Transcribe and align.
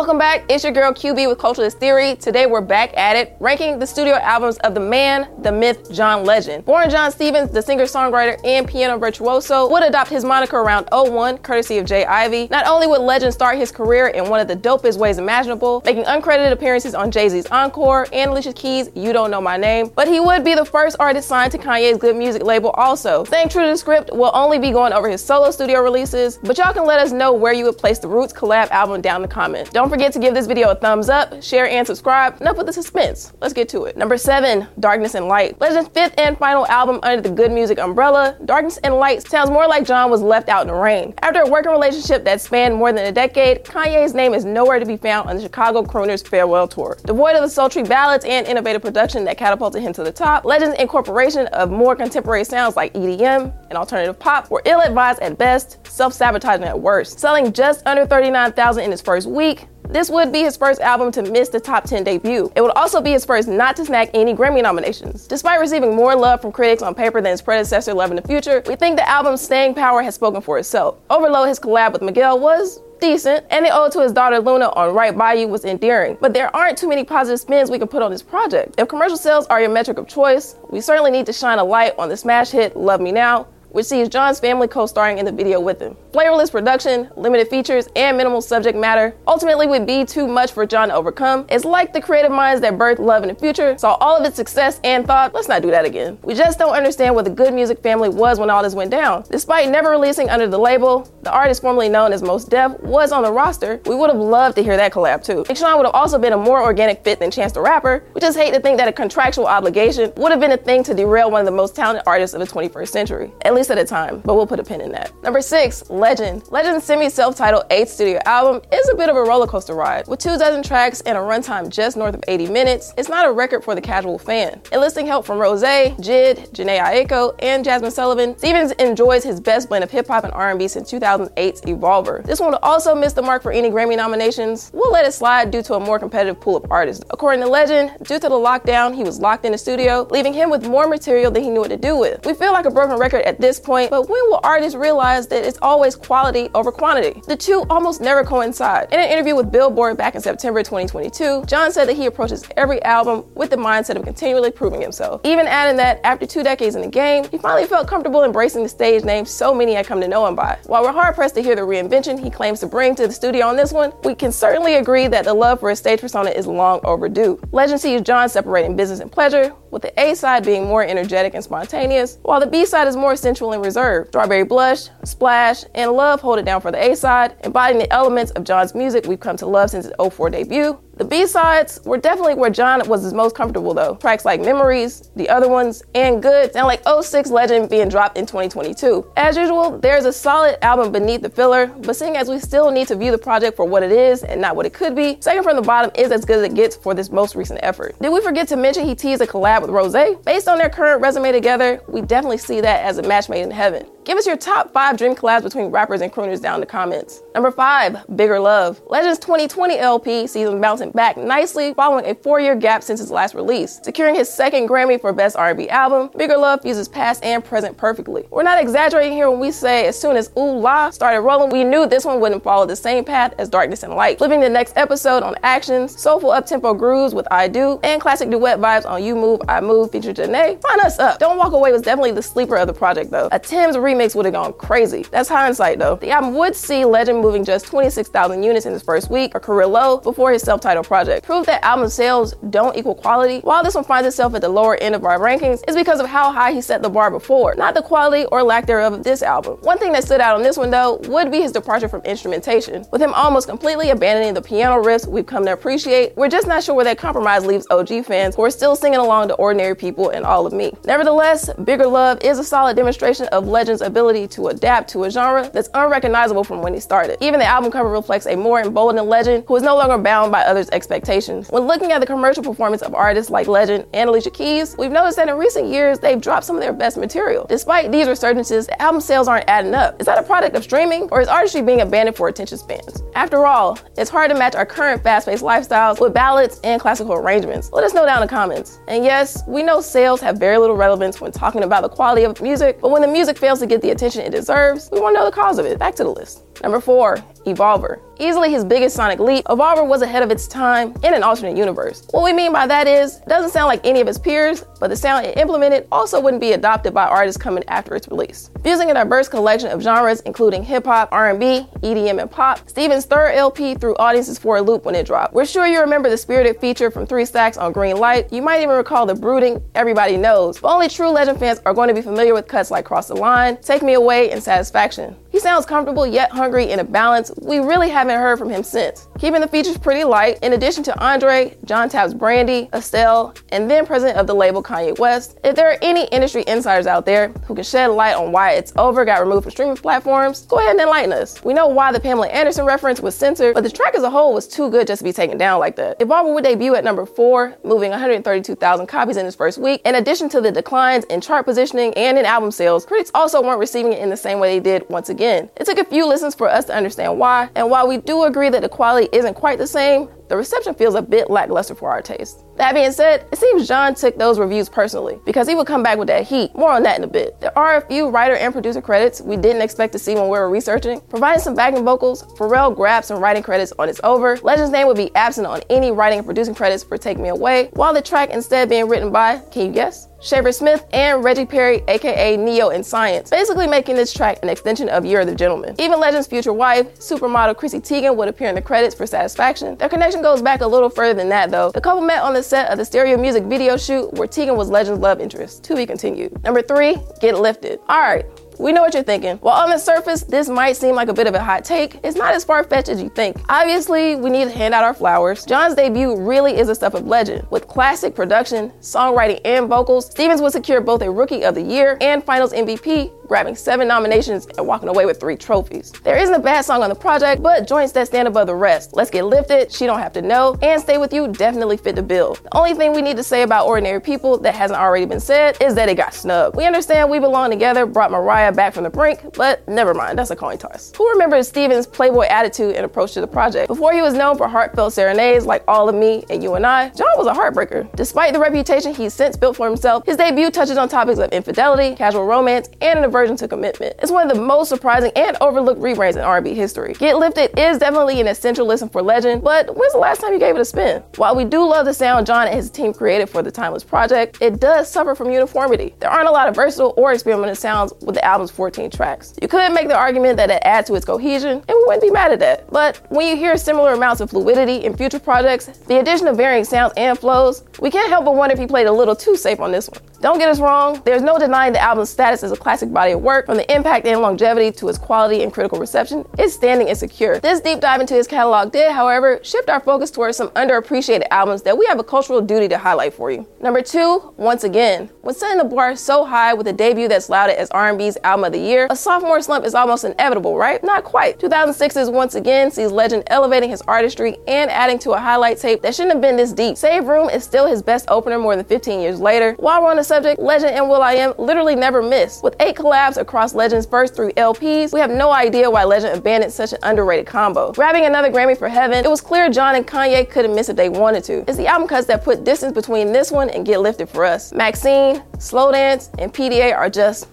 Welcome 0.00 0.16
back. 0.16 0.46
It's 0.48 0.64
your 0.64 0.72
girl 0.72 0.94
QB 0.94 1.28
with 1.28 1.36
Culturalist 1.36 1.74
Theory. 1.74 2.16
Today 2.16 2.46
we're 2.46 2.62
back 2.62 2.96
at 2.96 3.16
it, 3.16 3.36
ranking 3.38 3.78
the 3.78 3.86
studio 3.86 4.14
albums 4.14 4.56
of 4.60 4.72
the 4.72 4.80
man, 4.80 5.28
the 5.42 5.52
myth, 5.52 5.92
John 5.92 6.24
Legend. 6.24 6.64
Born 6.64 6.88
John 6.88 7.12
Stevens, 7.12 7.50
the 7.50 7.60
singer-songwriter 7.60 8.40
and 8.42 8.66
piano 8.66 8.96
virtuoso, 8.96 9.68
would 9.68 9.82
adopt 9.82 10.08
his 10.08 10.24
moniker 10.24 10.56
around 10.56 10.88
01, 10.90 11.36
courtesy 11.38 11.76
of 11.76 11.84
J. 11.84 12.06
Ivy. 12.06 12.48
Not 12.50 12.66
only 12.66 12.86
would 12.86 13.02
Legend 13.02 13.34
start 13.34 13.58
his 13.58 13.70
career 13.70 14.06
in 14.08 14.30
one 14.30 14.40
of 14.40 14.48
the 14.48 14.56
dopest 14.56 14.96
ways 14.96 15.18
imaginable, 15.18 15.82
making 15.84 16.04
uncredited 16.04 16.50
appearances 16.50 16.94
on 16.94 17.10
Jay-Z's 17.10 17.48
Encore 17.48 18.06
and 18.10 18.30
Alicia 18.30 18.54
Keys' 18.54 18.88
You 18.94 19.12
Don't 19.12 19.30
Know 19.30 19.42
My 19.42 19.58
Name, 19.58 19.90
but 19.94 20.08
he 20.08 20.18
would 20.18 20.42
be 20.44 20.54
the 20.54 20.64
first 20.64 20.96
artist 20.98 21.28
signed 21.28 21.52
to 21.52 21.58
Kanye's 21.58 21.98
Good 21.98 22.16
Music 22.16 22.42
label 22.42 22.70
also. 22.70 23.24
Staying 23.24 23.50
true 23.50 23.64
to 23.64 23.68
the 23.68 23.76
script, 23.76 24.08
we'll 24.14 24.32
only 24.32 24.58
be 24.58 24.70
going 24.70 24.94
over 24.94 25.10
his 25.10 25.22
solo 25.22 25.50
studio 25.50 25.82
releases, 25.82 26.38
but 26.38 26.56
y'all 26.56 26.72
can 26.72 26.86
let 26.86 27.00
us 27.00 27.12
know 27.12 27.34
where 27.34 27.52
you 27.52 27.66
would 27.66 27.76
place 27.76 27.98
the 27.98 28.08
Roots 28.08 28.32
collab 28.32 28.70
album 28.70 29.02
down 29.02 29.16
in 29.16 29.28
the 29.28 29.28
comments. 29.28 29.68
Don't 29.68 29.89
forget 29.90 30.12
to 30.12 30.20
give 30.20 30.34
this 30.34 30.46
video 30.46 30.70
a 30.70 30.74
thumbs 30.74 31.08
up, 31.08 31.42
share, 31.42 31.68
and 31.68 31.86
subscribe. 31.86 32.40
Enough 32.40 32.56
with 32.56 32.66
the 32.66 32.72
suspense. 32.72 33.32
Let's 33.40 33.52
get 33.52 33.68
to 33.70 33.84
it. 33.84 33.96
Number 33.96 34.16
seven, 34.16 34.68
Darkness 34.78 35.16
and 35.16 35.26
Light. 35.26 35.60
Legend's 35.60 35.88
fifth 35.88 36.14
and 36.16 36.38
final 36.38 36.66
album 36.68 37.00
under 37.02 37.20
the 37.20 37.34
Good 37.34 37.50
Music 37.50 37.78
umbrella, 37.78 38.36
Darkness 38.44 38.78
and 38.78 38.94
Light 38.94 39.26
sounds 39.26 39.50
more 39.50 39.66
like 39.66 39.84
John 39.84 40.10
was 40.10 40.22
left 40.22 40.48
out 40.48 40.62
in 40.62 40.68
the 40.68 40.74
rain. 40.74 41.12
After 41.22 41.40
a 41.40 41.48
working 41.48 41.72
relationship 41.72 42.24
that 42.24 42.40
spanned 42.40 42.76
more 42.76 42.92
than 42.92 43.04
a 43.04 43.12
decade, 43.12 43.64
Kanye's 43.64 44.14
name 44.14 44.32
is 44.32 44.44
nowhere 44.44 44.78
to 44.78 44.86
be 44.86 44.96
found 44.96 45.28
on 45.28 45.36
the 45.36 45.42
Chicago 45.42 45.82
Crooners 45.82 46.26
farewell 46.26 46.68
tour. 46.68 46.96
Devoid 47.04 47.34
of 47.34 47.42
the 47.42 47.48
sultry 47.48 47.82
ballads 47.82 48.24
and 48.24 48.46
innovative 48.46 48.82
production 48.82 49.24
that 49.24 49.38
catapulted 49.38 49.82
him 49.82 49.92
to 49.94 50.04
the 50.04 50.12
top, 50.12 50.44
Legend's 50.44 50.78
incorporation 50.78 51.48
of 51.48 51.70
more 51.70 51.96
contemporary 51.96 52.44
sounds 52.44 52.76
like 52.76 52.94
EDM 52.94 53.52
and 53.68 53.76
alternative 53.76 54.18
pop 54.18 54.50
were 54.50 54.62
ill-advised 54.64 55.20
at 55.20 55.36
best, 55.36 55.84
self-sabotaging 55.86 56.64
at 56.64 56.78
worst. 56.78 57.18
Selling 57.18 57.52
just 57.52 57.84
under 57.86 58.06
39,000 58.06 58.84
in 58.84 58.90
his 58.90 59.00
first 59.00 59.26
week, 59.26 59.66
this 59.92 60.10
would 60.10 60.32
be 60.32 60.40
his 60.40 60.56
first 60.56 60.80
album 60.80 61.10
to 61.12 61.22
miss 61.22 61.48
the 61.48 61.60
top 61.60 61.84
10 61.84 62.04
debut. 62.04 62.50
It 62.54 62.60
would 62.60 62.72
also 62.76 63.00
be 63.00 63.10
his 63.10 63.24
first 63.24 63.48
not 63.48 63.76
to 63.76 63.84
snag 63.84 64.10
any 64.14 64.34
Grammy 64.34 64.62
nominations. 64.62 65.26
Despite 65.26 65.60
receiving 65.60 65.96
more 65.96 66.14
love 66.14 66.40
from 66.40 66.52
critics 66.52 66.82
on 66.82 66.94
paper 66.94 67.20
than 67.20 67.32
his 67.32 67.42
predecessor, 67.42 67.92
Love 67.94 68.10
in 68.10 68.16
the 68.16 68.22
Future, 68.22 68.62
we 68.66 68.76
think 68.76 68.96
the 68.96 69.08
album's 69.08 69.40
staying 69.40 69.74
power 69.74 70.02
has 70.02 70.14
spoken 70.14 70.40
for 70.40 70.58
itself. 70.58 70.98
Overload, 71.10 71.48
his 71.48 71.58
collab 71.58 71.92
with 71.92 72.02
Miguel, 72.02 72.38
was 72.38 72.80
decent, 73.00 73.44
and 73.50 73.64
the 73.64 73.70
ode 73.70 73.90
to 73.92 74.02
his 74.02 74.12
daughter 74.12 74.38
Luna 74.38 74.68
on 74.70 74.94
Right 74.94 75.16
By 75.16 75.34
You 75.34 75.48
was 75.48 75.64
endearing. 75.64 76.18
But 76.20 76.34
there 76.34 76.54
aren't 76.54 76.78
too 76.78 76.88
many 76.88 77.02
positive 77.02 77.40
spins 77.40 77.70
we 77.70 77.78
can 77.78 77.88
put 77.88 78.02
on 78.02 78.10
this 78.10 78.22
project. 78.22 78.74
If 78.78 78.88
commercial 78.88 79.16
sales 79.16 79.46
are 79.46 79.60
your 79.60 79.70
metric 79.70 79.98
of 79.98 80.06
choice, 80.06 80.56
we 80.68 80.80
certainly 80.80 81.10
need 81.10 81.26
to 81.26 81.32
shine 81.32 81.58
a 81.58 81.64
light 81.64 81.94
on 81.98 82.08
the 82.08 82.16
smash 82.16 82.50
hit 82.50 82.76
Love 82.76 83.00
Me 83.00 83.10
Now, 83.10 83.48
which 83.70 83.86
sees 83.86 84.08
John's 84.08 84.40
family 84.40 84.68
co 84.68 84.86
starring 84.86 85.18
in 85.18 85.24
the 85.24 85.32
video 85.32 85.60
with 85.60 85.80
him. 85.80 85.96
Flavorless 86.12 86.50
production, 86.50 87.08
limited 87.16 87.48
features, 87.48 87.88
and 87.94 88.16
minimal 88.16 88.42
subject 88.42 88.76
matter 88.76 89.14
ultimately 89.26 89.66
would 89.66 89.86
be 89.86 90.04
too 90.04 90.26
much 90.26 90.52
for 90.52 90.66
John 90.66 90.88
to 90.88 90.94
overcome. 90.94 91.46
It's 91.48 91.64
like 91.64 91.92
the 91.92 92.00
creative 92.00 92.32
minds 92.32 92.60
that 92.62 92.74
birthed 92.74 92.98
Love 92.98 93.22
in 93.22 93.28
the 93.28 93.34
Future 93.34 93.78
saw 93.78 93.94
all 93.94 94.16
of 94.16 94.24
its 94.24 94.36
success 94.36 94.80
and 94.84 95.06
thought, 95.06 95.34
let's 95.34 95.48
not 95.48 95.62
do 95.62 95.70
that 95.70 95.84
again. 95.84 96.18
We 96.22 96.34
just 96.34 96.58
don't 96.58 96.74
understand 96.74 97.14
what 97.14 97.24
the 97.24 97.30
good 97.30 97.54
music 97.54 97.82
family 97.82 98.08
was 98.08 98.38
when 98.40 98.50
all 98.50 98.62
this 98.62 98.74
went 98.74 98.90
down. 98.90 99.24
Despite 99.30 99.68
never 99.68 99.90
releasing 99.90 100.28
under 100.30 100.46
the 100.46 100.58
label, 100.58 101.08
the 101.22 101.32
artist 101.32 101.62
formerly 101.62 101.88
known 101.88 102.12
as 102.12 102.22
Mos 102.22 102.44
Def 102.44 102.78
was 102.80 103.12
on 103.12 103.22
the 103.22 103.32
roster. 103.32 103.80
We 103.86 103.94
would 103.94 104.10
have 104.10 104.18
loved 104.18 104.56
to 104.56 104.62
hear 104.62 104.76
that 104.76 104.92
collab 104.92 105.24
too. 105.24 105.44
Big 105.46 105.56
Sean 105.56 105.76
would 105.76 105.86
have 105.86 105.94
also 105.94 106.18
been 106.18 106.32
a 106.32 106.36
more 106.36 106.62
organic 106.62 107.04
fit 107.04 107.20
than 107.20 107.30
Chance 107.30 107.52
the 107.52 107.60
Rapper. 107.60 108.02
We 108.14 108.20
just 108.20 108.36
hate 108.36 108.52
to 108.54 108.60
think 108.60 108.78
that 108.78 108.88
a 108.88 108.92
contractual 108.92 109.46
obligation 109.46 110.12
would 110.16 110.30
have 110.30 110.40
been 110.40 110.52
a 110.52 110.56
thing 110.56 110.82
to 110.84 110.94
derail 110.94 111.30
one 111.30 111.40
of 111.40 111.46
the 111.46 111.52
most 111.52 111.76
talented 111.76 112.02
artists 112.06 112.34
of 112.34 112.40
the 112.40 112.46
21st 112.46 112.88
century, 112.88 113.30
at 113.42 113.54
least 113.54 113.59
at 113.68 113.78
a 113.78 113.84
time, 113.84 114.20
but 114.24 114.34
we'll 114.36 114.46
put 114.46 114.60
a 114.60 114.64
pin 114.64 114.80
in 114.80 114.92
that. 114.92 115.12
Number 115.22 115.42
six, 115.42 115.90
Legend. 115.90 116.44
Legend's 116.50 116.84
semi 116.84 117.10
self 117.10 117.36
titled 117.36 117.64
eighth 117.70 117.90
studio 117.90 118.20
album 118.24 118.62
is 118.72 118.88
a 118.88 118.94
bit 118.94 119.08
of 119.08 119.16
a 119.16 119.22
roller 119.22 119.46
coaster 119.46 119.74
ride. 119.74 120.06
With 120.06 120.20
two 120.20 120.38
dozen 120.38 120.62
tracks 120.62 121.00
and 121.02 121.18
a 121.18 121.20
runtime 121.20 121.68
just 121.68 121.96
north 121.96 122.14
of 122.14 122.22
80 122.28 122.48
minutes, 122.48 122.94
it's 122.96 123.08
not 123.08 123.26
a 123.26 123.32
record 123.32 123.64
for 123.64 123.74
the 123.74 123.80
casual 123.80 124.18
fan. 124.18 124.60
Enlisting 124.72 125.06
help 125.06 125.26
from 125.26 125.38
Rose, 125.38 125.62
JID, 125.62 126.52
Jhené 126.52 126.78
Aiko, 126.80 127.34
and 127.40 127.64
Jazmine 127.64 127.92
Sullivan, 127.92 128.38
Stevens 128.38 128.72
enjoys 128.72 129.24
his 129.24 129.40
best 129.40 129.68
blend 129.68 129.82
of 129.82 129.90
hip 129.90 130.06
hop 130.06 130.24
and 130.24 130.32
R&B 130.32 130.68
since 130.68 130.90
2008's 130.90 131.62
Evolver. 131.62 132.24
This 132.24 132.40
one 132.40 132.54
also 132.62 132.94
miss 132.94 133.12
the 133.12 133.22
mark 133.22 133.42
for 133.42 133.52
any 133.52 133.70
Grammy 133.70 133.96
nominations. 133.96 134.70
We'll 134.72 134.92
let 134.92 135.04
it 135.04 135.12
slide 135.12 135.50
due 135.50 135.62
to 135.64 135.74
a 135.74 135.80
more 135.80 135.98
competitive 135.98 136.40
pool 136.40 136.56
of 136.56 136.70
artists. 136.70 137.04
According 137.10 137.40
to 137.40 137.48
Legend, 137.48 137.90
due 138.04 138.18
to 138.18 138.28
the 138.28 138.30
lockdown, 138.30 138.94
he 138.94 139.02
was 139.02 139.20
locked 139.20 139.44
in 139.44 139.52
the 139.52 139.58
studio, 139.58 140.06
leaving 140.10 140.32
him 140.32 140.50
with 140.50 140.66
more 140.66 140.86
material 140.86 141.30
than 141.30 141.42
he 141.42 141.50
knew 141.50 141.60
what 141.60 141.70
to 141.70 141.76
do 141.76 141.96
with. 141.96 142.24
We 142.24 142.34
feel 142.34 142.52
like 142.52 142.66
a 142.66 142.70
broken 142.70 142.98
record 142.98 143.22
at 143.22 143.40
this 143.40 143.49
point, 143.58 143.90
but 143.90 144.02
when 144.02 144.22
will 144.28 144.40
artists 144.44 144.76
realize 144.76 145.26
that 145.28 145.44
it's 145.44 145.58
always 145.62 145.96
quality 145.96 146.50
over 146.54 146.70
quantity? 146.70 147.20
The 147.26 147.36
two 147.36 147.64
almost 147.70 148.00
never 148.00 148.22
coincide. 148.22 148.92
In 148.92 149.00
an 149.00 149.10
interview 149.10 149.34
with 149.34 149.50
Billboard 149.50 149.96
back 149.96 150.14
in 150.14 150.20
September 150.20 150.62
2022, 150.62 151.44
John 151.46 151.72
said 151.72 151.86
that 151.88 151.96
he 151.96 152.06
approaches 152.06 152.44
every 152.56 152.82
album 152.82 153.24
with 153.34 153.50
the 153.50 153.56
mindset 153.56 153.96
of 153.96 154.04
continually 154.04 154.50
proving 154.50 154.80
himself. 154.80 155.22
Even 155.24 155.46
adding 155.46 155.76
that 155.78 156.00
after 156.04 156.26
two 156.26 156.42
decades 156.42 156.76
in 156.76 156.82
the 156.82 156.88
game, 156.88 157.24
he 157.30 157.38
finally 157.38 157.66
felt 157.66 157.88
comfortable 157.88 158.22
embracing 158.24 158.62
the 158.62 158.68
stage 158.68 159.02
name 159.04 159.24
so 159.24 159.54
many 159.54 159.72
had 159.72 159.86
come 159.86 160.00
to 160.00 160.08
know 160.08 160.26
him 160.26 160.36
by. 160.36 160.58
While 160.66 160.82
we're 160.82 160.92
hard 160.92 161.14
pressed 161.14 161.34
to 161.36 161.42
hear 161.42 161.56
the 161.56 161.62
reinvention 161.62 162.22
he 162.22 162.30
claims 162.30 162.60
to 162.60 162.66
bring 162.66 162.94
to 162.96 163.06
the 163.06 163.12
studio 163.12 163.46
on 163.46 163.56
this 163.56 163.72
one, 163.72 163.92
we 164.04 164.14
can 164.14 164.32
certainly 164.32 164.74
agree 164.74 165.08
that 165.08 165.24
the 165.24 165.32
love 165.32 165.60
for 165.60 165.70
his 165.70 165.78
stage 165.78 166.00
persona 166.00 166.30
is 166.30 166.46
long 166.46 166.80
overdue. 166.84 167.40
Legend 167.52 167.80
sees 167.80 168.02
John 168.02 168.28
separating 168.28 168.76
business 168.76 169.00
and 169.00 169.10
pleasure, 169.10 169.54
with 169.70 169.82
the 169.82 170.00
A 170.00 170.14
side 170.14 170.44
being 170.44 170.66
more 170.66 170.84
energetic 170.84 171.34
and 171.34 171.42
spontaneous, 171.42 172.18
while 172.22 172.40
the 172.40 172.46
B 172.46 172.64
side 172.66 172.88
is 172.88 172.96
more 172.96 173.12
sensual 173.40 173.52
and 173.54 173.64
reserved. 173.64 174.08
Strawberry 174.08 174.44
Blush, 174.44 174.88
Splash, 175.04 175.64
and 175.74 175.92
Love 175.92 176.20
hold 176.20 176.38
it 176.38 176.44
down 176.44 176.60
for 176.60 176.70
the 176.70 176.90
A 176.90 176.94
side, 176.94 177.34
embodying 177.42 177.78
the 177.78 177.90
elements 177.90 178.32
of 178.32 178.44
John's 178.44 178.74
music 178.74 179.06
we've 179.06 179.18
come 179.18 179.36
to 179.38 179.46
love 179.46 179.70
since 179.70 179.86
his 179.86 179.94
04 179.98 180.28
debut. 180.30 180.78
The 181.00 181.06
B-sides 181.06 181.80
were 181.86 181.96
definitely 181.96 182.34
where 182.34 182.50
John 182.50 182.86
was 182.86 183.02
his 183.02 183.14
most 183.14 183.34
comfortable 183.34 183.72
though. 183.72 183.94
Tracks 183.94 184.26
like 184.26 184.42
Memories, 184.42 185.10
the 185.16 185.30
other 185.30 185.48
ones, 185.48 185.82
and 185.94 186.22
Good 186.22 186.52
sound 186.52 186.66
like 186.66 186.82
06 186.86 187.30
Legend 187.30 187.70
being 187.70 187.88
dropped 187.88 188.18
in 188.18 188.26
2022. 188.26 189.10
As 189.16 189.34
usual, 189.34 189.78
there's 189.78 190.04
a 190.04 190.12
solid 190.12 190.62
album 190.62 190.92
beneath 190.92 191.22
the 191.22 191.30
filler, 191.30 191.68
but 191.68 191.96
seeing 191.96 192.18
as 192.18 192.28
we 192.28 192.38
still 192.38 192.70
need 192.70 192.86
to 192.88 192.96
view 192.96 193.12
the 193.12 193.16
project 193.16 193.56
for 193.56 193.64
what 193.64 193.82
it 193.82 193.92
is 193.92 194.24
and 194.24 194.42
not 194.42 194.56
what 194.56 194.66
it 194.66 194.74
could 194.74 194.94
be, 194.94 195.16
second 195.20 195.42
from 195.42 195.56
the 195.56 195.62
bottom 195.62 195.90
is 195.94 196.12
as 196.12 196.26
good 196.26 196.36
as 196.36 196.42
it 196.42 196.54
gets 196.54 196.76
for 196.76 196.92
this 196.92 197.10
most 197.10 197.34
recent 197.34 197.60
effort. 197.62 197.98
Did 197.98 198.12
we 198.12 198.20
forget 198.20 198.46
to 198.48 198.56
mention 198.58 198.84
he 198.84 198.94
teased 198.94 199.22
a 199.22 199.26
collab 199.26 199.62
with 199.62 199.70
Rose? 199.70 199.94
Based 200.26 200.48
on 200.48 200.58
their 200.58 200.68
current 200.68 201.00
resume 201.00 201.32
together, 201.32 201.80
we 201.88 202.02
definitely 202.02 202.36
see 202.36 202.60
that 202.60 202.84
as 202.84 202.98
a 202.98 203.02
match 203.02 203.30
made 203.30 203.40
in 203.40 203.50
heaven. 203.50 203.86
Give 204.04 204.18
us 204.18 204.26
your 204.26 204.36
top 204.36 204.72
five 204.72 204.96
dream 204.96 205.14
collabs 205.14 205.44
between 205.44 205.66
rappers 205.66 206.00
and 206.00 206.12
crooners 206.12 206.42
down 206.42 206.54
in 206.56 206.60
the 206.60 206.66
comments. 206.66 207.22
Number 207.34 207.50
five, 207.50 208.04
Bigger 208.16 208.40
Love. 208.40 208.80
Legend's 208.88 209.18
2020 209.18 209.78
LP 209.78 210.26
sees 210.26 210.48
him 210.48 210.60
bouncing 210.60 210.89
back 210.92 211.16
nicely 211.16 211.74
following 211.74 212.06
a 212.06 212.14
four-year 212.14 212.56
gap 212.56 212.82
since 212.82 213.00
his 213.00 213.10
last 213.10 213.34
release. 213.34 213.80
Securing 213.82 214.14
his 214.14 214.28
second 214.28 214.68
Grammy 214.68 215.00
for 215.00 215.12
Best 215.12 215.36
R&B 215.36 215.68
Album, 215.68 216.10
Bigger 216.16 216.36
Love 216.36 216.62
fuses 216.62 216.88
past 216.88 217.24
and 217.24 217.44
present 217.44 217.76
perfectly. 217.76 218.26
We're 218.30 218.42
not 218.42 218.60
exaggerating 218.60 219.12
here 219.12 219.30
when 219.30 219.40
we 219.40 219.50
say 219.50 219.86
as 219.86 219.98
soon 219.98 220.16
as 220.16 220.30
Ooh 220.36 220.58
La 220.58 220.90
started 220.90 221.20
rolling, 221.20 221.50
we 221.50 221.64
knew 221.64 221.86
this 221.86 222.04
one 222.04 222.20
wouldn't 222.20 222.42
follow 222.42 222.66
the 222.66 222.76
same 222.76 223.04
path 223.04 223.34
as 223.38 223.48
Darkness 223.48 223.82
and 223.82 223.94
Light. 223.94 224.18
Flipping 224.18 224.40
the 224.40 224.48
next 224.48 224.76
episode 224.76 225.22
on 225.22 225.34
Actions, 225.42 226.00
soulful 226.00 226.30
up-tempo 226.30 226.74
grooves 226.74 227.14
with 227.14 227.26
I 227.30 227.48
Do, 227.48 227.80
and 227.82 228.00
classic 228.00 228.30
duet 228.30 228.58
vibes 228.58 228.86
on 228.86 229.02
You 229.02 229.14
Move, 229.14 229.40
I 229.48 229.60
Move 229.60 229.90
feature 229.90 230.12
Jhené. 230.12 230.60
Sign 230.62 230.80
us 230.80 230.98
up. 230.98 231.18
Don't 231.18 231.38
Walk 231.38 231.52
Away 231.52 231.72
was 231.72 231.82
definitely 231.82 232.12
the 232.12 232.22
sleeper 232.22 232.56
of 232.56 232.66
the 232.66 232.74
project 232.74 233.10
though. 233.10 233.28
A 233.32 233.38
Tems 233.38 233.76
remix 233.76 234.14
would 234.14 234.24
have 234.24 234.34
gone 234.34 234.52
crazy. 234.54 235.02
That's 235.10 235.28
hindsight 235.28 235.78
though. 235.78 235.96
The 235.96 236.10
album 236.10 236.34
would 236.34 236.56
see 236.56 236.84
Legend 236.84 237.20
moving 237.20 237.44
just 237.44 237.66
26,000 237.66 238.42
units 238.42 238.66
in 238.66 238.72
his 238.72 238.82
first 238.82 239.10
week, 239.10 239.34
a 239.34 239.40
career 239.40 239.66
low, 239.66 239.98
before 239.98 240.32
his 240.32 240.42
self-titled 240.42 240.69
project. 240.84 241.24
Proof 241.26 241.46
that 241.46 241.64
album 241.64 241.88
sales 241.88 242.34
don't 242.50 242.76
equal 242.76 242.94
quality. 242.94 243.40
While 243.40 243.62
this 243.62 243.74
one 243.74 243.84
finds 243.84 244.06
itself 244.06 244.34
at 244.34 244.40
the 244.40 244.48
lower 244.48 244.76
end 244.76 244.94
of 244.94 245.04
our 245.04 245.18
rankings, 245.18 245.62
is 245.68 245.74
because 245.74 246.00
of 246.00 246.08
how 246.08 246.30
high 246.32 246.52
he 246.52 246.60
set 246.60 246.82
the 246.82 246.88
bar 246.88 247.10
before, 247.10 247.54
not 247.56 247.74
the 247.74 247.82
quality 247.82 248.24
or 248.26 248.42
lack 248.42 248.66
thereof 248.66 248.92
of 248.92 249.04
this 249.04 249.22
album. 249.22 249.58
One 249.62 249.78
thing 249.78 249.92
that 249.92 250.04
stood 250.04 250.20
out 250.20 250.36
on 250.36 250.42
this 250.42 250.56
one 250.56 250.70
though 250.70 250.96
would 251.08 251.30
be 251.30 251.40
his 251.40 251.52
departure 251.52 251.88
from 251.88 252.02
instrumentation, 252.02 252.86
with 252.90 253.02
him 253.02 253.12
almost 253.14 253.48
completely 253.48 253.90
abandoning 253.90 254.34
the 254.34 254.42
piano 254.42 254.82
riffs 254.82 255.06
we've 255.06 255.26
come 255.26 255.44
to 255.44 255.52
appreciate. 255.52 256.16
We're 256.16 256.28
just 256.28 256.46
not 256.46 256.62
sure 256.62 256.74
where 256.74 256.84
that 256.84 256.98
compromise 256.98 257.44
leaves 257.44 257.66
OG 257.70 258.04
fans 258.04 258.36
who 258.36 258.44
are 258.44 258.50
still 258.50 258.76
singing 258.76 259.00
along 259.00 259.28
to 259.28 259.34
Ordinary 259.34 259.74
People 259.74 260.10
and 260.10 260.24
All 260.24 260.46
of 260.46 260.52
Me. 260.52 260.72
Nevertheless, 260.84 261.50
Bigger 261.64 261.86
Love 261.86 262.18
is 262.22 262.38
a 262.38 262.44
solid 262.44 262.76
demonstration 262.76 263.26
of 263.28 263.46
Legend's 263.48 263.82
ability 263.82 264.28
to 264.28 264.48
adapt 264.48 264.90
to 264.90 265.04
a 265.04 265.10
genre 265.10 265.50
that's 265.52 265.68
unrecognizable 265.74 266.44
from 266.44 266.62
when 266.62 266.74
he 266.74 266.80
started. 266.80 267.16
Even 267.20 267.40
the 267.40 267.46
album 267.46 267.70
cover 267.70 267.90
reflects 267.90 268.26
a 268.26 268.36
more 268.36 268.60
emboldened 268.60 269.08
Legend 269.08 269.44
who 269.46 269.56
is 269.56 269.62
no 269.62 269.76
longer 269.76 269.98
bound 269.98 270.32
by 270.32 270.42
others' 270.60 270.70
expectations. 270.72 271.48
When 271.50 271.66
looking 271.66 271.92
at 271.92 272.00
the 272.00 272.06
commercial 272.06 272.42
performance 272.42 272.82
of 272.82 272.94
artists 272.94 273.30
like 273.30 273.46
Legend 273.46 273.86
and 273.94 274.08
Alicia 274.08 274.30
Keys, 274.30 274.76
we've 274.78 274.90
noticed 274.90 275.16
that 275.16 275.28
in 275.28 275.36
recent 275.36 275.68
years 275.68 275.98
they've 275.98 276.20
dropped 276.20 276.44
some 276.44 276.56
of 276.56 276.62
their 276.62 276.72
best 276.72 276.96
material. 276.96 277.46
Despite 277.48 277.90
these 277.90 278.06
resurgences, 278.06 278.68
album 278.78 279.00
sales 279.00 279.26
aren't 279.26 279.48
adding 279.48 279.74
up. 279.74 279.98
Is 280.00 280.06
that 280.06 280.18
a 280.18 280.22
product 280.22 280.54
of 280.56 280.62
streaming 280.62 281.08
or 281.10 281.20
is 281.20 281.28
artistry 281.28 281.62
being 281.62 281.80
abandoned 281.80 282.16
for 282.16 282.28
attention 282.28 282.58
spans? 282.58 283.02
After 283.14 283.46
all, 283.46 283.78
it's 283.96 284.10
hard 284.10 284.30
to 284.30 284.36
match 284.36 284.54
our 284.54 284.66
current 284.66 285.02
fast-paced 285.02 285.42
lifestyles 285.42 286.00
with 286.00 286.12
ballads 286.12 286.60
and 286.62 286.80
classical 286.80 287.14
arrangements. 287.14 287.72
Let 287.72 287.84
us 287.84 287.94
know 287.94 288.04
down 288.04 288.22
in 288.22 288.28
the 288.28 288.30
comments. 288.30 288.80
And 288.88 289.04
yes, 289.04 289.42
we 289.48 289.62
know 289.62 289.80
sales 289.80 290.20
have 290.20 290.38
very 290.38 290.58
little 290.58 290.76
relevance 290.76 291.20
when 291.20 291.32
talking 291.32 291.62
about 291.62 291.82
the 291.82 291.88
quality 291.88 292.24
of 292.24 292.40
music, 292.42 292.80
but 292.80 292.90
when 292.90 293.02
the 293.02 293.08
music 293.08 293.38
fails 293.38 293.60
to 293.60 293.66
get 293.66 293.80
the 293.80 293.90
attention 293.90 294.22
it 294.22 294.30
deserves, 294.30 294.90
we 294.92 295.00
want 295.00 295.14
to 295.14 295.20
know 295.20 295.26
the 295.26 295.34
cause 295.34 295.58
of 295.58 295.66
it. 295.66 295.78
Back 295.78 295.94
to 295.96 296.04
the 296.04 296.10
list. 296.10 296.44
Number 296.62 296.80
four, 296.80 297.24
Evolver. 297.46 298.00
Easily 298.18 298.50
his 298.50 298.66
biggest 298.66 298.94
sonic 298.94 299.18
leap, 299.18 299.46
Evolver 299.46 299.86
was 299.86 300.02
ahead 300.02 300.22
of 300.22 300.30
its 300.30 300.46
time 300.46 300.94
in 301.02 301.14
an 301.14 301.22
alternate 301.22 301.56
universe. 301.56 302.06
What 302.10 302.22
we 302.22 302.34
mean 302.34 302.52
by 302.52 302.66
that 302.66 302.86
is, 302.86 303.16
it 303.16 303.28
doesn't 303.28 303.50
sound 303.50 303.68
like 303.68 303.80
any 303.82 304.02
of 304.02 304.06
his 304.06 304.18
peers, 304.18 304.62
but 304.78 304.88
the 304.88 304.96
sound 304.96 305.24
it 305.24 305.38
implemented 305.38 305.88
also 305.90 306.20
wouldn't 306.20 306.42
be 306.42 306.52
adopted 306.52 306.92
by 306.92 307.06
artists 307.06 307.40
coming 307.40 307.64
after 307.68 307.94
its 307.94 308.08
release. 308.08 308.50
Fusing 308.62 308.90
a 308.90 308.94
diverse 308.94 309.26
collection 309.26 309.70
of 309.70 309.80
genres, 309.80 310.20
including 310.20 310.62
hip 310.62 310.84
hop, 310.84 311.08
R&B, 311.12 311.66
EDM, 311.80 312.20
and 312.20 312.30
pop, 312.30 312.68
Stevens' 312.68 313.06
third 313.06 313.32
LP 313.34 313.74
threw 313.74 313.96
audiences 313.96 314.38
for 314.38 314.58
a 314.58 314.62
loop 314.62 314.84
when 314.84 314.94
it 314.94 315.06
dropped. 315.06 315.32
We're 315.32 315.46
sure 315.46 315.66
you 315.66 315.80
remember 315.80 316.10
the 316.10 316.18
spirited 316.18 316.60
feature 316.60 316.90
from 316.90 317.06
Three 317.06 317.24
Stacks 317.24 317.56
on 317.56 317.72
Green 317.72 317.96
Light. 317.96 318.30
You 318.30 318.42
might 318.42 318.62
even 318.62 318.76
recall 318.76 319.06
the 319.06 319.14
brooding 319.14 319.62
Everybody 319.74 320.18
Knows. 320.18 320.60
But 320.60 320.74
only 320.74 320.88
true 320.88 321.08
Legend 321.08 321.38
fans 321.38 321.60
are 321.64 321.72
going 321.72 321.88
to 321.88 321.94
be 321.94 322.02
familiar 322.02 322.34
with 322.34 322.48
cuts 322.48 322.70
like 322.70 322.84
Cross 322.84 323.08
the 323.08 323.16
Line, 323.16 323.56
Take 323.62 323.82
Me 323.82 323.94
Away, 323.94 324.30
and 324.30 324.42
Satisfaction. 324.42 325.16
Sounds 325.40 325.64
comfortable 325.64 326.06
yet 326.06 326.30
hungry 326.30 326.70
in 326.70 326.80
a 326.80 326.84
balance 326.84 327.32
we 327.40 327.60
really 327.60 327.88
haven't 327.88 328.16
heard 328.16 328.38
from 328.38 328.50
him 328.50 328.62
since. 328.62 329.08
Keeping 329.20 329.42
the 329.42 329.48
features 329.48 329.76
pretty 329.76 330.02
light, 330.02 330.38
in 330.42 330.54
addition 330.54 330.82
to 330.82 330.98
Andre, 330.98 331.54
John 331.66 331.90
Tapp's 331.90 332.14
Brandy, 332.14 332.70
Estelle, 332.72 333.34
and 333.50 333.70
then 333.70 333.84
president 333.84 334.16
of 334.16 334.26
the 334.26 334.32
label 334.32 334.62
Kanye 334.62 334.98
West, 334.98 335.38
if 335.44 335.54
there 335.54 335.70
are 335.70 335.76
any 335.82 336.06
industry 336.06 336.42
insiders 336.46 336.86
out 336.86 337.04
there 337.04 337.28
who 337.46 337.54
can 337.54 337.62
shed 337.62 337.88
light 337.88 338.14
on 338.14 338.32
why 338.32 338.52
It's 338.52 338.72
Over 338.78 339.04
got 339.04 339.20
removed 339.20 339.42
from 339.42 339.50
streaming 339.50 339.76
platforms, 339.76 340.46
go 340.46 340.58
ahead 340.58 340.70
and 340.70 340.80
enlighten 340.80 341.12
us. 341.12 341.44
We 341.44 341.52
know 341.52 341.66
why 341.66 341.92
the 341.92 342.00
Pamela 342.00 342.28
Anderson 342.28 342.64
reference 342.64 343.02
was 343.02 343.14
censored, 343.14 343.52
but 343.52 343.62
the 343.62 343.68
track 343.68 343.94
as 343.94 344.04
a 344.04 344.08
whole 344.08 344.32
was 344.32 344.48
too 344.48 344.70
good 344.70 344.86
just 344.86 345.00
to 345.00 345.04
be 345.04 345.12
taken 345.12 345.36
down 345.36 345.60
like 345.60 345.76
that. 345.76 345.98
Evolver 345.98 346.32
would 346.32 346.44
debut 346.44 346.74
at 346.74 346.82
number 346.82 347.04
4, 347.04 347.58
moving 347.62 347.90
132,000 347.90 348.86
copies 348.86 349.18
in 349.18 349.26
its 349.26 349.36
first 349.36 349.58
week. 349.58 349.82
In 349.84 349.96
addition 349.96 350.30
to 350.30 350.40
the 350.40 350.50
declines 350.50 351.04
in 351.10 351.20
chart 351.20 351.44
positioning 351.44 351.92
and 351.92 352.16
in 352.16 352.24
album 352.24 352.50
sales, 352.50 352.86
critics 352.86 353.10
also 353.12 353.42
weren't 353.42 353.60
receiving 353.60 353.92
it 353.92 354.00
in 354.00 354.08
the 354.08 354.16
same 354.16 354.38
way 354.38 354.58
they 354.58 354.64
did 354.64 354.88
once 354.88 355.10
again. 355.10 355.50
It 355.56 355.66
took 355.66 355.76
a 355.76 355.84
few 355.84 356.06
listens 356.06 356.34
for 356.34 356.48
us 356.48 356.64
to 356.64 356.74
understand 356.74 357.18
why, 357.18 357.50
and 357.54 357.68
while 357.68 357.86
we 357.86 357.98
do 357.98 358.24
agree 358.24 358.48
that 358.48 358.62
the 358.62 358.68
quality 358.70 359.09
isn't 359.12 359.34
quite 359.34 359.58
the 359.58 359.66
same, 359.66 360.08
the 360.28 360.36
reception 360.36 360.74
feels 360.74 360.94
a 360.94 361.02
bit 361.02 361.28
lackluster 361.28 361.74
for 361.74 361.90
our 361.90 362.00
taste. 362.00 362.44
That 362.56 362.74
being 362.74 362.92
said, 362.92 363.26
it 363.32 363.38
seems 363.38 363.66
John 363.66 363.94
took 363.94 364.16
those 364.16 364.38
reviews 364.38 364.68
personally 364.68 365.18
because 365.24 365.48
he 365.48 365.54
would 365.54 365.66
come 365.66 365.82
back 365.82 365.98
with 365.98 366.08
that 366.08 366.26
heat. 366.26 366.54
More 366.54 366.70
on 366.70 366.82
that 366.84 366.98
in 366.98 367.04
a 367.04 367.08
bit. 367.08 367.40
There 367.40 367.56
are 367.58 367.76
a 367.76 367.80
few 367.80 368.08
writer 368.08 368.36
and 368.36 368.52
producer 368.52 368.80
credits 368.80 369.20
we 369.20 369.36
didn't 369.36 369.62
expect 369.62 369.92
to 369.94 369.98
see 369.98 370.14
when 370.14 370.24
we 370.24 370.30
were 370.30 370.50
researching. 370.50 371.00
Providing 371.08 371.42
some 371.42 371.54
backing 371.54 371.84
vocals, 371.84 372.22
Pharrell 372.34 372.74
grabbed 372.74 373.06
some 373.06 373.20
writing 373.20 373.42
credits 373.42 373.72
on 373.78 373.88
It's 373.88 374.00
Over. 374.04 374.36
Legend's 374.42 374.70
name 374.70 374.86
would 374.86 374.96
be 374.96 375.14
absent 375.14 375.46
on 375.46 375.62
any 375.70 375.90
writing 375.90 376.18
and 376.18 376.26
producing 376.26 376.54
credits 376.54 376.84
for 376.84 376.96
Take 376.98 377.18
Me 377.18 377.30
Away, 377.30 377.70
while 377.72 377.94
the 377.94 378.02
track 378.02 378.30
instead 378.30 378.68
being 378.68 378.88
written 378.88 379.10
by, 379.10 379.38
can 379.50 379.66
you 379.66 379.72
guess? 379.72 380.09
Shaffer 380.20 380.52
Smith 380.52 380.86
and 380.92 381.24
Reggie 381.24 381.46
Perry, 381.46 381.82
aka 381.88 382.36
Ne-Yo 382.36 382.68
in 382.68 382.84
Syience, 382.84 383.30
basically 383.30 383.66
making 383.66 383.96
this 383.96 384.12
track 384.12 384.38
an 384.42 384.50
extension 384.50 384.88
of 384.88 385.04
of 385.04 385.26
the 385.26 385.34
Gentleman. 385.34 385.74
Even 385.78 385.98
Legend's 385.98 386.26
future 386.26 386.52
wife, 386.52 386.94
supermodel 386.98 387.56
Chrissy 387.56 387.80
Teigen, 387.80 388.14
would 388.16 388.28
appear 388.28 388.48
in 388.48 388.54
the 388.54 388.60
credits 388.60 388.94
for 388.94 389.06
Satisfaction. 389.06 389.76
Their 389.76 389.88
connection 389.88 390.20
goes 390.20 390.42
back 390.42 390.60
a 390.60 390.66
little 390.66 390.90
further 390.90 391.14
than 391.14 391.30
that 391.30 391.50
though. 391.50 391.70
The 391.70 391.80
couple 391.80 392.02
met 392.02 392.22
on 392.22 392.34
the 392.34 392.42
set 392.42 392.70
of 392.70 392.76
the 392.76 392.84
stereo 392.84 393.16
music 393.16 393.44
video 393.44 393.78
shoot 393.78 394.12
where 394.12 394.28
Teigen 394.28 394.56
was 394.56 394.68
Legend's 394.68 395.00
love 395.00 395.20
interest. 395.20 395.64
To 395.64 395.74
be 395.74 395.86
continued. 395.86 396.42
Number 396.42 396.60
three, 396.60 396.96
Get 397.20 397.38
Lifted. 397.38 397.80
Alright, 397.88 398.26
we 398.60 398.72
know 398.72 398.82
what 398.82 398.94
you're 398.94 399.02
thinking. 399.02 399.36
While 399.38 399.62
on 399.62 399.70
the 399.70 399.78
surface, 399.78 400.22
this 400.22 400.48
might 400.48 400.76
seem 400.76 400.94
like 400.94 401.08
a 401.08 401.14
bit 401.14 401.26
of 401.26 401.34
a 401.34 401.42
hot 401.42 401.64
take, 401.64 401.98
it's 402.04 402.16
not 402.16 402.34
as 402.34 402.44
far 402.44 402.62
fetched 402.64 402.90
as 402.90 403.02
you 403.02 403.08
think. 403.08 403.36
Obviously, 403.48 404.16
we 404.16 404.28
need 404.28 404.44
to 404.44 404.50
hand 404.50 404.74
out 404.74 404.84
our 404.84 404.94
flowers. 404.94 405.44
John's 405.46 405.74
debut 405.74 406.16
really 406.16 406.58
is 406.58 406.68
a 406.68 406.74
stuff 406.74 406.94
of 406.94 407.06
legend. 407.06 407.46
With 407.50 407.66
classic 407.66 408.14
production, 408.14 408.70
songwriting, 408.80 409.40
and 409.44 409.68
vocals, 409.68 410.10
Stevens 410.10 410.42
would 410.42 410.52
secure 410.52 410.80
both 410.80 411.00
a 411.02 411.10
Rookie 411.10 411.42
of 411.44 411.54
the 411.54 411.62
Year 411.62 411.96
and 412.00 412.22
Finals 412.22 412.52
MVP 412.52 413.10
grabbing 413.30 413.54
seven 413.54 413.86
nominations 413.86 414.48
and 414.58 414.66
walking 414.66 414.88
away 414.88 415.06
with 415.06 415.20
three 415.20 415.36
trophies. 415.36 415.92
There 416.02 416.18
isn't 416.18 416.34
a 416.34 416.40
bad 416.40 416.64
song 416.64 416.82
on 416.82 416.88
the 416.88 416.96
project, 416.96 417.40
but 417.40 417.64
joints 417.64 417.92
that 417.92 418.08
stand 418.08 418.26
above 418.26 418.48
the 418.48 418.56
rest. 418.56 418.92
Let's 418.92 419.08
Get 419.08 419.24
Lifted, 419.24 419.70
She 419.70 419.86
Don't 419.86 420.00
Have 420.00 420.12
to 420.14 420.20
Know, 420.22 420.58
and 420.62 420.82
Stay 420.82 420.98
With 420.98 421.12
You 421.12 421.28
definitely 421.28 421.76
fit 421.76 421.94
the 421.94 422.02
bill. 422.02 422.34
The 422.34 422.56
only 422.56 422.74
thing 422.74 422.92
we 422.92 423.02
need 423.02 423.16
to 423.18 423.22
say 423.22 423.42
about 423.42 423.68
Ordinary 423.68 424.00
People 424.00 424.36
that 424.38 424.56
hasn't 424.56 424.80
already 424.80 425.06
been 425.06 425.20
said 425.20 425.56
is 425.60 425.76
that 425.76 425.88
it 425.88 425.94
got 425.94 426.12
snubbed. 426.12 426.56
We 426.56 426.66
understand 426.66 427.08
We 427.08 427.20
Belong 427.20 427.50
Together 427.50 427.86
brought 427.86 428.10
Mariah 428.10 428.50
back 428.50 428.74
from 428.74 428.82
the 428.82 428.90
brink, 428.90 429.20
but 429.36 429.66
never 429.68 429.94
mind, 429.94 430.18
that's 430.18 430.32
a 430.32 430.36
coin 430.36 430.58
toss. 430.58 430.92
Who 430.96 431.08
remembers 431.10 431.46
Stevens' 431.46 431.86
playboy 431.86 432.26
attitude 432.26 432.74
and 432.74 432.84
approach 432.84 433.12
to 433.12 433.20
the 433.20 433.28
project? 433.28 433.68
Before 433.68 433.92
he 433.92 434.02
was 434.02 434.12
known 434.12 434.38
for 434.38 434.48
heartfelt 434.48 434.92
serenades 434.92 435.46
like 435.46 435.62
All 435.68 435.88
of 435.88 435.94
Me 435.94 436.24
and 436.30 436.42
You 436.42 436.56
and 436.56 436.66
I, 436.66 436.88
John 436.88 437.16
was 437.16 437.28
a 437.28 437.32
heartbreaker. 437.32 437.94
Despite 437.94 438.32
the 438.32 438.40
reputation 438.40 438.92
he's 438.92 439.14
since 439.14 439.36
built 439.36 439.54
for 439.54 439.68
himself, 439.68 440.04
his 440.04 440.16
debut 440.16 440.50
touches 440.50 440.76
on 440.76 440.88
topics 440.88 441.20
of 441.20 441.30
infidelity, 441.30 441.94
casual 441.94 442.24
romance, 442.24 442.68
and 442.80 442.98
an 442.98 443.04
aversion 443.04 443.19
to 443.28 443.48
commitment. 443.48 443.94
It's 443.98 444.10
one 444.10 444.28
of 444.28 444.36
the 444.36 444.42
most 444.42 444.68
surprising 444.68 445.12
and 445.14 445.36
overlooked 445.40 445.80
rebrands 445.80 446.16
in 446.16 446.22
R&B 446.22 446.54
history. 446.54 446.94
Get 446.94 447.18
Lifted 447.18 447.58
is 447.58 447.78
definitely 447.78 448.20
an 448.20 448.26
essential 448.26 448.66
listen 448.66 448.88
for 448.88 449.02
Legend, 449.02 449.42
but 449.42 449.76
when's 449.76 449.92
the 449.92 449.98
last 449.98 450.20
time 450.20 450.32
you 450.32 450.38
gave 450.38 450.56
it 450.56 450.60
a 450.60 450.64
spin? 450.64 451.02
While 451.16 451.36
we 451.36 451.44
do 451.44 451.66
love 451.66 451.84
the 451.84 451.92
sound 451.92 452.26
John 452.26 452.46
and 452.46 452.56
his 452.56 452.70
team 452.70 452.94
created 452.94 453.28
for 453.28 453.42
the 453.42 453.50
Timeless 453.50 453.84
project, 453.84 454.38
it 454.40 454.58
does 454.58 454.90
suffer 454.90 455.14
from 455.14 455.30
uniformity. 455.30 455.94
There 456.00 456.10
aren't 456.10 456.28
a 456.28 456.32
lot 456.32 456.48
of 456.48 456.54
versatile 456.54 456.94
or 456.96 457.12
experimental 457.12 457.54
sounds 457.54 457.92
with 458.00 458.14
the 458.14 458.24
album's 458.24 458.50
14 458.50 458.90
tracks. 458.90 459.34
You 459.42 459.48
could 459.48 459.72
make 459.72 459.88
the 459.88 459.96
argument 459.96 460.38
that 460.38 460.50
it 460.50 460.62
adds 460.64 460.88
to 460.88 460.94
its 460.94 461.04
cohesion, 461.04 461.50
and 461.50 461.66
we 461.68 461.84
wouldn't 461.84 462.02
be 462.02 462.10
mad 462.10 462.32
at 462.32 462.38
that. 462.40 462.70
But 462.70 463.00
when 463.10 463.28
you 463.28 463.36
hear 463.36 463.56
similar 463.56 463.92
amounts 463.92 464.20
of 464.20 464.30
fluidity 464.30 464.76
in 464.84 464.96
future 464.96 465.20
projects, 465.20 465.66
the 465.66 465.98
addition 465.98 466.26
of 466.26 466.36
varying 466.36 466.64
sounds 466.64 466.94
and 466.96 467.18
flows, 467.18 467.64
we 467.80 467.90
can't 467.90 468.08
help 468.08 468.24
but 468.24 468.34
wonder 468.34 468.54
if 468.54 468.58
he 468.58 468.66
played 468.66 468.86
a 468.86 468.92
little 468.92 469.16
too 469.16 469.36
safe 469.36 469.60
on 469.60 469.72
this 469.72 469.88
one. 469.88 470.00
Don't 470.20 470.38
get 470.38 470.50
us 470.50 470.60
wrong, 470.60 471.00
there's 471.06 471.22
no 471.22 471.38
denying 471.38 471.72
the 471.72 471.80
album's 471.80 472.10
status 472.10 472.42
as 472.42 472.52
a 472.52 472.56
classic 472.56 472.92
body 472.92 473.12
of 473.12 473.22
work, 473.22 473.46
from 473.46 473.56
the 473.56 473.74
impact 473.74 474.06
and 474.06 474.20
longevity 474.20 474.70
to 474.72 474.90
its 474.90 474.98
quality 474.98 475.42
and 475.42 475.50
critical 475.50 475.78
reception, 475.78 476.26
it's 476.38 476.52
standing 476.52 476.90
and 476.90 476.98
secure. 476.98 477.40
This 477.40 477.60
deep 477.60 477.80
dive 477.80 478.02
into 478.02 478.12
his 478.12 478.26
catalog 478.26 478.70
did, 478.70 478.92
however, 478.92 479.40
shift 479.42 479.70
our 479.70 479.80
focus 479.80 480.10
towards 480.10 480.36
some 480.36 480.48
underappreciated 480.50 481.26
albums 481.30 481.62
that 481.62 481.78
we 481.78 481.86
have 481.86 481.98
a 481.98 482.04
cultural 482.04 482.42
duty 482.42 482.68
to 482.68 482.76
highlight 482.76 483.14
for 483.14 483.30
you. 483.30 483.46
Number 483.62 483.80
two, 483.80 484.34
once 484.36 484.62
again, 484.62 485.08
when 485.22 485.34
setting 485.34 485.56
the 485.56 485.64
bar 485.64 485.96
so 485.96 486.26
high 486.26 486.52
with 486.52 486.66
a 486.66 486.72
debut 486.74 487.08
that's 487.08 487.30
lauded 487.30 487.56
as 487.56 487.70
R&B's 487.70 488.18
album 488.22 488.44
of 488.44 488.52
the 488.52 488.58
year, 488.58 488.88
a 488.90 488.96
sophomore 488.96 489.40
slump 489.40 489.64
is 489.64 489.74
almost 489.74 490.04
inevitable, 490.04 490.58
right? 490.58 490.84
Not 490.84 491.02
quite. 491.02 491.38
2006's 491.38 492.10
once 492.10 492.34
again 492.34 492.70
sees 492.70 492.92
Legend 492.92 493.22
elevating 493.28 493.70
his 493.70 493.80
artistry 493.82 494.36
and 494.46 494.70
adding 494.70 494.98
to 494.98 495.12
a 495.12 495.18
highlight 495.18 495.56
tape 495.56 495.80
that 495.80 495.94
shouldn't 495.94 496.12
have 496.12 496.20
been 496.20 496.36
this 496.36 496.52
deep. 496.52 496.76
Save 496.76 497.06
Room 497.06 497.30
is 497.30 497.42
still 497.42 497.66
his 497.66 497.82
best 497.82 498.04
opener 498.08 498.38
more 498.38 498.54
than 498.54 498.66
15 498.66 499.00
years 499.00 499.18
later. 499.18 499.54
While 499.54 499.82
we're 499.82 499.90
on 499.90 499.96
the 499.96 500.09
subject, 500.10 500.40
Legend 500.40 500.74
and 500.74 500.88
will.i.am 500.88 501.34
literally 501.38 501.76
never 501.76 502.02
miss. 502.02 502.42
With 502.42 502.56
eight 502.58 502.74
collabs 502.74 503.16
across 503.16 503.54
Legend's 503.54 503.86
first 503.86 504.16
three 504.16 504.32
LPs, 504.32 504.92
we 504.92 504.98
have 504.98 505.08
no 505.10 505.30
idea 505.30 505.70
why 505.70 505.84
Legend 505.84 506.18
abandoned 506.18 506.52
such 506.52 506.72
an 506.72 506.80
underrated 506.82 507.26
combo. 507.26 507.72
Grabbing 507.72 508.06
another 508.06 508.28
Grammy 508.28 508.58
for 508.58 508.68
Heaven, 508.68 509.04
it 509.04 509.08
was 509.08 509.20
clear 509.20 509.48
John 509.48 509.76
and 509.76 509.86
Kanye 509.86 510.28
couldn't 510.28 510.52
miss 510.52 510.68
if 510.68 510.74
they 510.74 510.88
wanted 510.88 511.22
to. 511.24 511.44
It's 511.46 511.56
the 511.56 511.68
album 511.68 511.86
cuts 511.86 512.08
that 512.08 512.24
put 512.24 512.42
distance 512.42 512.72
between 512.72 513.12
this 513.12 513.30
one 513.30 513.50
and 513.50 513.64
Get 513.64 513.80
Lifted 513.80 514.08
for 514.08 514.24
us. 514.24 514.52
Maxine, 514.52 515.22
Slow 515.38 515.70
Dance, 515.70 516.10
and 516.18 516.34
PDA 516.34 516.76
are 516.76 516.90
just 516.90 517.28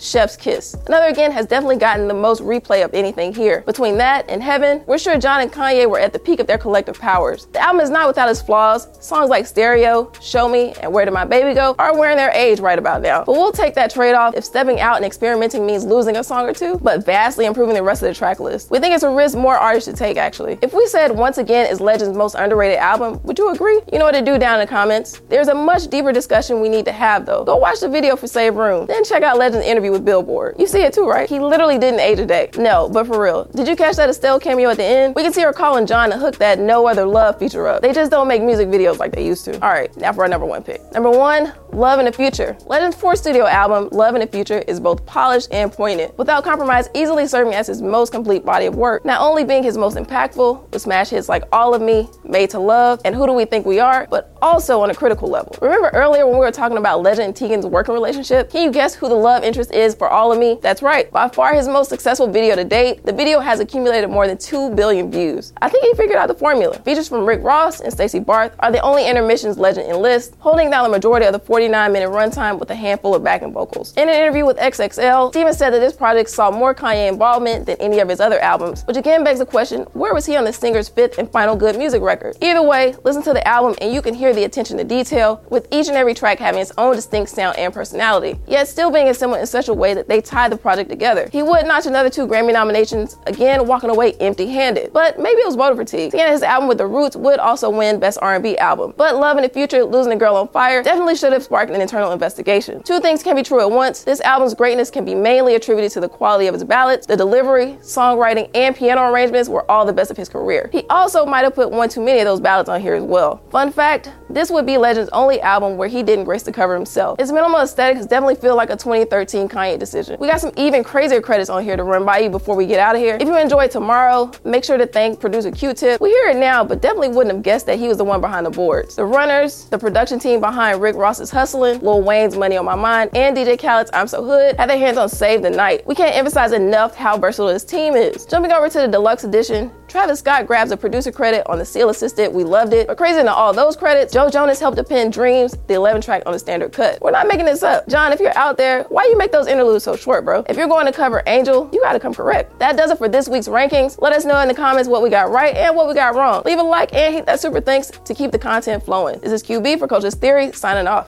Chef's 0.00 0.36
Kiss. 0.36 0.74
Another 0.86 1.06
again 1.06 1.30
has 1.30 1.46
definitely 1.46 1.76
gotten 1.76 2.08
the 2.08 2.14
most 2.14 2.42
replay 2.42 2.84
of 2.84 2.94
anything 2.94 3.34
here. 3.34 3.60
Between 3.66 3.98
that 3.98 4.28
and 4.28 4.42
Heaven, 4.42 4.82
we're 4.86 4.98
sure 4.98 5.18
John 5.18 5.40
and 5.42 5.52
Kanye 5.52 5.88
were 5.88 6.00
at 6.00 6.12
the 6.12 6.18
peak 6.18 6.40
of 6.40 6.46
their 6.46 6.58
collective 6.58 6.98
powers. 6.98 7.46
The 7.46 7.60
album 7.60 7.80
is 7.80 7.90
not 7.90 8.08
without 8.08 8.30
its 8.30 8.40
flaws. 8.40 8.88
Songs 9.04 9.28
like 9.28 9.46
Stereo, 9.46 10.10
Show 10.20 10.48
Me, 10.48 10.72
and 10.80 10.92
Where 10.92 11.04
Did 11.04 11.12
My 11.12 11.24
Baby 11.24 11.54
Go 11.54 11.74
are 11.78 11.96
wearing 11.96 12.16
their 12.16 12.30
age 12.30 12.60
right 12.60 12.78
about 12.78 13.02
now. 13.02 13.24
But 13.24 13.32
we'll 13.32 13.52
take 13.52 13.74
that 13.74 13.90
trade 13.90 14.14
off 14.14 14.34
if 14.34 14.44
stepping 14.44 14.80
out 14.80 14.96
and 14.96 15.04
experimenting 15.04 15.66
means 15.66 15.84
losing 15.84 16.16
a 16.16 16.24
song 16.24 16.48
or 16.48 16.54
two, 16.54 16.78
but 16.82 17.04
vastly 17.04 17.44
improving 17.44 17.74
the 17.74 17.82
rest 17.82 18.02
of 18.02 18.08
the 18.08 18.14
track 18.14 18.40
list. 18.40 18.70
We 18.70 18.78
think 18.78 18.94
it's 18.94 19.04
a 19.04 19.10
risk 19.10 19.36
more 19.36 19.56
artists 19.56 19.88
should 19.88 19.96
take 19.96 20.16
actually. 20.16 20.58
If 20.62 20.72
we 20.72 20.86
said 20.86 21.10
Once 21.10 21.38
Again 21.38 21.70
is 21.70 21.80
Legend's 21.80 22.16
most 22.16 22.34
underrated 22.34 22.78
album, 22.78 23.20
would 23.24 23.38
you 23.38 23.50
agree? 23.50 23.80
You 23.92 23.98
know 23.98 24.04
what 24.06 24.12
to 24.12 24.22
do 24.22 24.38
down 24.38 24.60
in 24.60 24.66
the 24.66 24.70
comments. 24.70 25.20
There's 25.28 25.48
a 25.48 25.54
much 25.54 25.88
deeper 25.88 26.12
discussion 26.12 26.60
we 26.60 26.68
need 26.68 26.84
to 26.86 26.92
have 26.92 27.26
though. 27.26 27.44
Go 27.44 27.56
watch 27.56 27.80
the 27.80 27.88
video 27.88 28.16
for 28.16 28.26
Save 28.26 28.56
Room, 28.56 28.86
then 28.86 29.04
check 29.04 29.22
out 29.22 29.38
Legend's 29.38 29.66
interview 29.66 29.89
with 29.90 30.04
Billboard. 30.04 30.56
You 30.58 30.66
see 30.66 30.82
it 30.82 30.92
too, 30.92 31.08
right? 31.08 31.28
He 31.28 31.38
literally 31.38 31.78
didn't 31.78 32.00
age 32.00 32.18
a 32.18 32.26
day. 32.26 32.50
No, 32.56 32.88
but 32.88 33.06
for 33.06 33.22
real. 33.22 33.44
Did 33.54 33.68
you 33.68 33.76
catch 33.76 33.96
that 33.96 34.08
Estelle 34.08 34.40
cameo 34.40 34.70
at 34.70 34.76
the 34.76 34.84
end? 34.84 35.14
We 35.14 35.22
can 35.22 35.32
see 35.32 35.42
her 35.42 35.52
calling 35.52 35.86
John 35.86 36.10
to 36.10 36.18
hook 36.18 36.36
that 36.38 36.58
No 36.58 36.86
Other 36.86 37.06
Love 37.06 37.38
feature 37.38 37.66
up. 37.66 37.82
They 37.82 37.92
just 37.92 38.10
don't 38.10 38.28
make 38.28 38.42
music 38.42 38.68
videos 38.68 38.98
like 38.98 39.12
they 39.12 39.26
used 39.26 39.44
to. 39.46 39.54
All 39.62 39.72
right, 39.72 39.94
now 39.96 40.12
for 40.12 40.22
our 40.22 40.28
number 40.28 40.46
one 40.46 40.62
pick. 40.62 40.80
Number 40.92 41.10
one, 41.10 41.52
Love 41.72 42.00
in 42.00 42.04
the 42.04 42.12
Future. 42.12 42.56
Legend's 42.66 42.96
fourth 42.96 43.18
studio 43.18 43.46
album, 43.46 43.88
Love 43.92 44.14
in 44.16 44.20
the 44.20 44.26
Future, 44.26 44.58
is 44.66 44.80
both 44.80 45.06
polished 45.06 45.48
and 45.52 45.72
poignant, 45.72 46.16
without 46.18 46.42
compromise, 46.42 46.88
easily 46.94 47.26
serving 47.26 47.54
as 47.54 47.68
his 47.68 47.80
most 47.80 48.10
complete 48.10 48.44
body 48.44 48.66
of 48.66 48.74
work. 48.74 49.04
Not 49.04 49.20
only 49.20 49.44
being 49.44 49.62
his 49.62 49.78
most 49.78 49.96
impactful, 49.96 50.70
with 50.72 50.82
smash 50.82 51.10
hits 51.10 51.28
like 51.28 51.44
All 51.52 51.72
of 51.72 51.80
Me, 51.80 52.08
Made 52.24 52.50
to 52.50 52.58
Love, 52.58 53.00
and 53.04 53.14
Who 53.14 53.24
Do 53.26 53.32
We 53.32 53.44
Think 53.44 53.66
We 53.66 53.78
Are, 53.78 54.08
but 54.10 54.36
also 54.42 54.80
on 54.80 54.90
a 54.90 54.94
critical 54.94 55.28
level. 55.28 55.56
Remember 55.62 55.90
earlier 55.90 56.26
when 56.26 56.34
we 56.34 56.40
were 56.40 56.50
talking 56.50 56.76
about 56.76 57.02
Legend 57.02 57.28
and 57.28 57.34
Teigen's 57.36 57.66
working 57.66 57.94
relationship? 57.94 58.50
Can 58.50 58.64
you 58.64 58.72
guess 58.72 58.94
who 58.94 59.08
the 59.08 59.14
love 59.14 59.44
interest 59.44 59.72
is 59.72 59.94
for 59.94 60.08
All 60.08 60.32
of 60.32 60.38
Me? 60.38 60.58
That's 60.60 60.82
right. 60.82 61.10
By 61.12 61.28
far 61.28 61.54
his 61.54 61.68
most 61.68 61.88
successful 61.88 62.26
video 62.26 62.56
to 62.56 62.64
date, 62.64 63.06
the 63.06 63.12
video 63.12 63.38
has 63.38 63.60
accumulated 63.60 64.10
more 64.10 64.26
than 64.26 64.38
2 64.38 64.70
billion 64.74 65.10
views. 65.10 65.52
I 65.62 65.68
think 65.68 65.84
he 65.84 65.94
figured 65.94 66.18
out 66.18 66.26
the 66.26 66.34
formula. 66.34 66.78
Features 66.80 67.08
from 67.08 67.24
Rick 67.24 67.42
Ross 67.44 67.80
and 67.80 67.92
Stacy 67.92 68.18
Barthe 68.18 68.54
are 68.58 68.72
the 68.72 68.80
only 68.80 69.06
intermissions 69.06 69.56
Legend 69.56 69.88
enlists, 69.88 70.34
holding 70.40 70.68
down 70.70 70.82
the 70.82 70.90
majority 70.90 71.26
of 71.26 71.32
the 71.32 71.38
40 71.38 71.59
49 71.60 71.92
minute 71.92 72.08
runtime 72.08 72.58
with 72.58 72.70
a 72.70 72.74
handful 72.74 73.14
of 73.14 73.22
backing 73.22 73.52
vocals. 73.52 73.92
In 73.98 74.08
an 74.08 74.14
interview 74.14 74.46
with 74.46 74.56
XXL, 74.56 75.28
Stevens 75.28 75.58
said 75.58 75.74
that 75.74 75.80
this 75.80 75.92
project 75.92 76.30
saw 76.30 76.50
more 76.50 76.74
Kanye 76.74 77.06
involvement 77.06 77.66
than 77.66 77.76
any 77.80 77.98
of 77.98 78.08
his 78.08 78.18
other 78.18 78.40
albums, 78.40 78.82
which 78.84 78.96
again 78.96 79.22
begs 79.22 79.40
the 79.40 79.44
question 79.44 79.82
where 79.92 80.14
was 80.14 80.24
he 80.24 80.36
on 80.36 80.44
the 80.44 80.54
singer's 80.54 80.88
fifth 80.88 81.18
and 81.18 81.30
final 81.30 81.54
good 81.54 81.76
music 81.76 82.00
record? 82.00 82.34
Either 82.40 82.62
way, 82.62 82.94
listen 83.04 83.22
to 83.24 83.34
the 83.34 83.46
album 83.46 83.74
and 83.82 83.92
you 83.92 84.00
can 84.00 84.14
hear 84.14 84.32
the 84.32 84.44
attention 84.44 84.78
to 84.78 84.84
detail, 84.84 85.44
with 85.50 85.68
each 85.70 85.88
and 85.88 85.98
every 85.98 86.14
track 86.14 86.38
having 86.38 86.62
its 86.62 86.72
own 86.78 86.96
distinct 86.96 87.30
sound 87.30 87.58
and 87.58 87.74
personality, 87.74 88.40
yet 88.46 88.66
still 88.66 88.90
being 88.90 89.08
assembled 89.08 89.40
in 89.40 89.46
such 89.46 89.68
a 89.68 89.74
way 89.74 89.92
that 89.92 90.08
they 90.08 90.22
tie 90.22 90.48
the 90.48 90.56
project 90.56 90.88
together. 90.88 91.28
He 91.30 91.42
would 91.42 91.66
notch 91.66 91.84
another 91.84 92.08
two 92.08 92.26
Grammy 92.26 92.54
nominations, 92.54 93.18
again 93.26 93.66
walking 93.66 93.90
away 93.90 94.14
empty-handed. 94.14 94.94
But 94.94 95.18
maybe 95.18 95.42
it 95.42 95.46
was 95.46 95.56
voter 95.56 95.76
fatigue. 95.76 96.12
Seeing 96.12 96.26
his 96.26 96.42
album 96.42 96.70
with 96.70 96.78
The 96.78 96.86
Roots 96.86 97.16
would 97.16 97.38
also 97.38 97.68
win 97.68 98.00
Best 98.00 98.18
R&B 98.22 98.56
Album. 98.56 98.94
But 98.96 99.16
Love 99.16 99.36
in 99.36 99.42
the 99.42 99.50
Future, 99.50 99.84
Losing 99.84 100.14
a 100.14 100.16
Girl 100.16 100.36
on 100.36 100.48
Fire 100.48 100.82
definitely 100.82 101.16
should 101.16 101.34
have 101.34 101.49
sparked 101.50 101.72
an 101.72 101.80
internal 101.80 102.12
investigation. 102.12 102.80
Two 102.84 103.00
things 103.00 103.24
can 103.24 103.34
be 103.34 103.42
true 103.42 103.60
at 103.60 103.68
once. 103.68 104.04
This 104.04 104.20
album's 104.20 104.54
greatness 104.54 104.88
can 104.88 105.04
be 105.04 105.16
mainly 105.16 105.56
attributed 105.56 105.90
to 105.90 106.00
the 106.00 106.08
quality 106.08 106.46
of 106.46 106.54
his 106.54 106.62
ballads, 106.62 107.08
the 107.08 107.16
delivery, 107.16 107.76
songwriting, 107.80 108.48
and 108.54 108.76
piano 108.76 109.10
arrangements 109.10 109.48
were 109.48 109.68
all 109.68 109.84
the 109.84 109.92
best 109.92 110.12
of 110.12 110.16
his 110.16 110.28
career. 110.28 110.70
He 110.70 110.84
also 110.88 111.26
might 111.26 111.42
have 111.42 111.56
put 111.56 111.72
one 111.72 111.88
too 111.88 112.02
many 112.02 112.20
of 112.20 112.24
those 112.24 112.38
ballads 112.38 112.68
on 112.68 112.80
here 112.80 112.94
as 112.94 113.02
well. 113.02 113.42
Fun 113.50 113.72
fact, 113.72 114.12
this 114.28 114.48
would 114.48 114.64
be 114.64 114.78
Legend's 114.78 115.10
only 115.10 115.40
album 115.40 115.76
where 115.76 115.88
he 115.88 116.04
didn't 116.04 116.24
grace 116.24 116.44
the 116.44 116.52
cover 116.52 116.72
himself. 116.72 117.18
His 117.18 117.32
minimal 117.32 117.58
aesthetics 117.58 118.06
definitely 118.06 118.36
feel 118.36 118.54
like 118.54 118.70
a 118.70 118.76
2013 118.76 119.48
Kanye 119.48 119.76
decision. 119.76 120.20
We 120.20 120.28
got 120.28 120.40
some 120.40 120.52
even 120.56 120.84
crazier 120.84 121.20
credits 121.20 121.50
on 121.50 121.64
here 121.64 121.76
to 121.76 121.82
run 121.82 122.04
by 122.04 122.18
you 122.18 122.30
before 122.30 122.54
we 122.54 122.66
get 122.66 122.78
out 122.78 122.94
of 122.94 123.00
here. 123.00 123.18
If 123.20 123.26
you 123.26 123.36
enjoyed 123.36 123.72
tomorrow, 123.72 124.30
make 124.44 124.62
sure 124.62 124.78
to 124.78 124.86
thank 124.86 125.18
producer 125.18 125.50
Q-Tip. 125.50 126.00
We 126.00 126.10
hear 126.10 126.28
it 126.28 126.36
now, 126.36 126.62
but 126.62 126.80
definitely 126.80 127.08
wouldn't 127.08 127.34
have 127.34 127.42
guessed 127.42 127.66
that 127.66 127.80
he 127.80 127.88
was 127.88 127.96
the 127.96 128.04
one 128.04 128.20
behind 128.20 128.46
the 128.46 128.50
boards. 128.50 128.94
The 128.94 129.04
runners, 129.04 129.64
the 129.64 129.78
production 129.78 130.20
team 130.20 130.38
behind 130.38 130.80
Rick 130.80 130.94
Ross's 130.94 131.32
Hustlin', 131.40 131.80
Lil 131.80 132.02
Wayne's 132.02 132.36
Money 132.36 132.58
on 132.58 132.66
My 132.66 132.74
Mind, 132.74 133.16
and 133.16 133.34
DJ 133.34 133.58
Khaled's 133.58 133.90
I'm 133.94 134.06
So 134.06 134.22
Hood 134.22 134.56
had 134.58 134.68
their 134.68 134.76
hands 134.76 134.98
on 134.98 135.08
Save 135.08 135.40
the 135.40 135.48
Night. 135.48 135.86
We 135.86 135.94
can't 135.94 136.14
emphasize 136.14 136.52
enough 136.52 136.94
how 136.94 137.16
versatile 137.16 137.46
this 137.46 137.64
team 137.64 137.94
is. 137.94 138.26
Jumping 138.26 138.52
over 138.52 138.68
to 138.68 138.80
the 138.80 138.88
deluxe 138.88 139.24
edition, 139.24 139.72
Travis 139.88 140.18
Scott 140.18 140.46
grabs 140.46 140.70
a 140.70 140.76
producer 140.76 141.10
credit 141.10 141.42
on 141.48 141.58
the 141.58 141.64
Seal 141.64 141.88
Assisted, 141.88 142.32
We 142.32 142.44
Loved 142.44 142.74
It. 142.74 142.88
But 142.88 142.98
crazy 142.98 143.16
than 143.16 143.28
all 143.28 143.54
those 143.54 143.74
credits, 143.74 144.12
Joe 144.12 144.28
Jonas 144.28 144.60
helped 144.60 144.76
to 144.76 144.84
pen 144.84 145.10
Dreams, 145.10 145.56
the 145.66 145.74
11 145.74 146.02
track 146.02 146.24
on 146.26 146.34
the 146.34 146.38
standard 146.38 146.74
cut. 146.74 147.00
We're 147.00 147.10
not 147.10 147.26
making 147.26 147.46
this 147.46 147.62
up. 147.62 147.88
John, 147.88 148.12
if 148.12 148.20
you're 148.20 148.36
out 148.36 148.58
there, 148.58 148.84
why 148.90 149.06
you 149.06 149.16
make 149.16 149.32
those 149.32 149.46
interludes 149.46 149.84
so 149.84 149.96
short, 149.96 150.26
bro? 150.26 150.44
If 150.46 150.58
you're 150.58 150.68
going 150.68 150.84
to 150.84 150.92
cover 150.92 151.22
Angel, 151.26 151.70
you 151.72 151.80
gotta 151.80 151.98
come 151.98 152.12
correct. 152.12 152.58
That 152.58 152.76
does 152.76 152.90
it 152.90 152.98
for 152.98 153.08
this 153.08 153.30
week's 153.30 153.48
rankings. 153.48 153.98
Let 153.98 154.12
us 154.12 154.26
know 154.26 154.38
in 154.40 154.48
the 154.48 154.54
comments 154.54 154.90
what 154.90 155.02
we 155.02 155.08
got 155.08 155.30
right 155.30 155.56
and 155.56 155.74
what 155.74 155.88
we 155.88 155.94
got 155.94 156.14
wrong. 156.14 156.42
Leave 156.44 156.58
a 156.58 156.62
like 156.62 156.94
and 156.94 157.14
hit 157.14 157.24
that 157.24 157.40
super 157.40 157.62
thanks 157.62 157.90
to 158.04 158.14
keep 158.14 158.30
the 158.30 158.38
content 158.38 158.84
flowing. 158.84 159.18
This 159.20 159.32
is 159.32 159.42
QB 159.42 159.78
for 159.78 159.88
Coach's 159.88 160.14
Theory, 160.14 160.52
signing 160.52 160.86
off. 160.86 160.98